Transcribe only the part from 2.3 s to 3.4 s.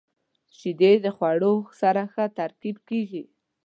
ترکیب کیږي.